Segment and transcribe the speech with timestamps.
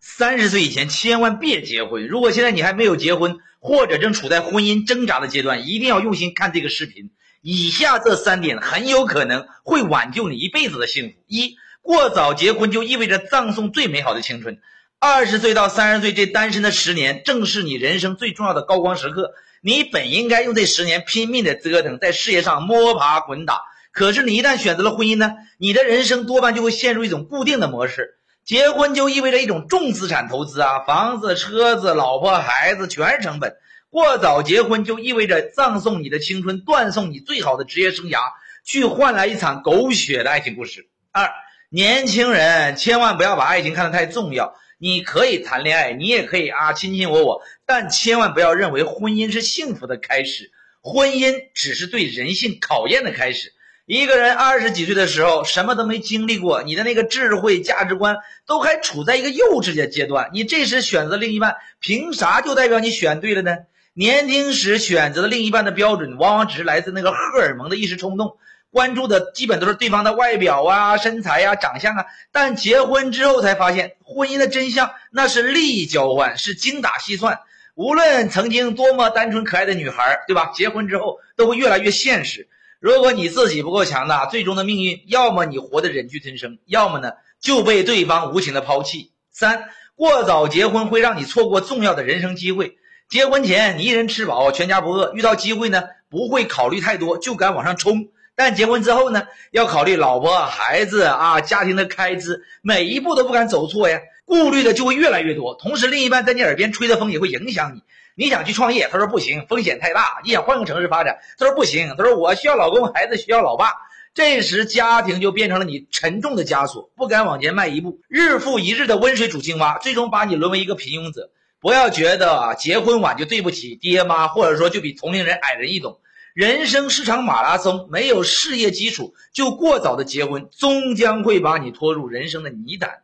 [0.00, 2.06] 三十岁以前千万别结婚。
[2.06, 7.10] 如果现在你还没有结婚，或者正处在婚姻挣扎的阶段，一定要用心看这个视频。
[7.42, 14.58] 以下这三点很有可能会挽救你一辈子的幸福：一、过早结婚就意味着葬送最美好的青春。
[14.98, 19.34] 二十岁到三十岁这单身的十年，正是你人生最重要的高光时刻。
[19.60, 23.60] 你本应该用这十年拼命的折腾，在事业上摸爬滚打。
[23.92, 25.32] 可是你一旦选择了婚姻呢？
[25.58, 28.15] 你的人生多半就会陷入一种固定的模式。
[28.46, 33.56] 结婚就意味着一种重资产投资啊，房子、车子、老婆、孩子全是成本。
[33.90, 38.20] 过早结婚就意味着葬送你的青春，断送你最好的职业生涯，
[38.64, 40.86] 去换来一场狗血的爱情故事。
[41.10, 41.28] 二，
[41.70, 44.54] 年轻人千万不要把爱情看得太重要。
[44.78, 50.52] 你可以谈恋爱，你也可以啊亲亲我我，但千万不要认为婚姻是幸福的开始，
[50.82, 53.54] 婚姻只是对人性考验的开始。
[53.86, 63.58] 一个人二十几岁的时候，什么都没经历过，你的那个智慧价值观都还处在一个幼稚的阶段，你这时选择另一半，凭啥就代表你选对了呢？
[63.94, 68.36] 年轻时选择的另一半的标准，往往只是来自那个荷尔蒙的一时冲动。
[68.72, 77.38] 关注的基本都是对方的外表啊、身材呀、长相啊，但结婚之后才发现，婚姻的真相那是利益交换，是精打细算。
[77.76, 80.50] 无论曾经多么单纯可爱的女孩，对吧？
[80.56, 82.48] 结婚之后都会越来越现实。
[82.86, 89.10] 如果你自己不够强大，最终的命运要么你活得忍气吞声，要么呢就被对方无情的抛弃。
[89.32, 92.76] 三过早结婚会让你错过重要的人生机会。
[93.08, 98.06] 结婚前你一人吃饱全家不饿，遇到机会呢不会考虑太多，就敢往上冲。
[98.36, 105.54] 但结婚之后呢，要考虑老婆、孩子啊，家庭的开支，每一步都不敢走错呀，顾虑的就会越来越多。
[105.54, 107.82] 同时，另一半在你耳边吹的风也会影响你。
[108.14, 110.20] 你想去创业，他说不行，风险太大。
[110.24, 113.72] 你想换个城市发展，他说不行，他说我需要老公，孩子需要老爸。
[114.14, 118.00] 这时，家庭就变成了你沉重的枷锁，不敢往前迈一步。
[118.08, 121.30] 日复一日的温水煮青蛙，最终把你沦为一个平庸者。
[121.60, 125.96] 不要觉得，结婚晚就对不起爹妈，或者说就比同龄人矮人一等。
[126.32, 133.02] 人生是场马拉松，没有事业基础就过早的结婚，终将会把你拖入人生的泥潭。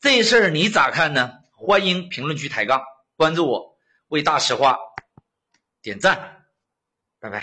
[0.00, 1.32] 这事儿你咋看呢？
[1.58, 2.82] 欢迎评论区抬杠，
[3.16, 4.76] 关注我，为大实话
[5.80, 6.35] 点赞。